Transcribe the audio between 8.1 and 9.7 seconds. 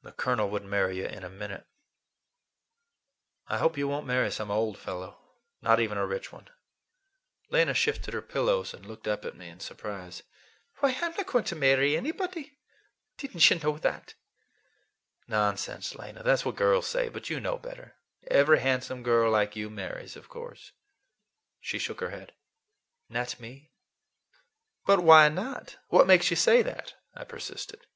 her pillows and looked up at me in